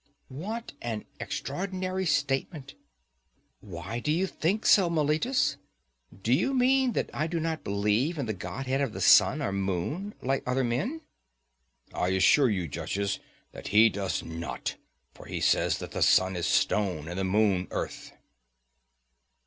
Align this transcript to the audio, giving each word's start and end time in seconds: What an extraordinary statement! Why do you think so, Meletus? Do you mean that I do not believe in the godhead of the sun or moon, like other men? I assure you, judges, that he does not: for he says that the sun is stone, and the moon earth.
What 0.29 0.71
an 0.81 1.05
extraordinary 1.19 2.07
statement! 2.07 2.73
Why 3.59 3.99
do 3.99 4.11
you 4.11 4.25
think 4.25 4.65
so, 4.65 4.89
Meletus? 4.89 5.57
Do 6.23 6.33
you 6.33 6.55
mean 6.55 6.93
that 6.93 7.11
I 7.13 7.27
do 7.27 7.39
not 7.39 7.63
believe 7.63 8.17
in 8.17 8.25
the 8.25 8.33
godhead 8.33 8.81
of 8.81 8.93
the 8.93 8.99
sun 8.99 9.43
or 9.43 9.51
moon, 9.51 10.15
like 10.19 10.41
other 10.47 10.63
men? 10.63 11.01
I 11.93 12.07
assure 12.07 12.49
you, 12.49 12.67
judges, 12.67 13.19
that 13.51 13.67
he 13.67 13.89
does 13.91 14.23
not: 14.23 14.75
for 15.13 15.27
he 15.27 15.39
says 15.39 15.77
that 15.77 15.91
the 15.91 16.01
sun 16.01 16.35
is 16.35 16.47
stone, 16.47 17.07
and 17.07 17.19
the 17.19 17.23
moon 17.23 17.67
earth. 17.69 18.11